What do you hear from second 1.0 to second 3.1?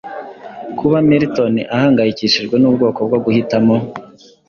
Milton ahangayikishijwe n'ubwoko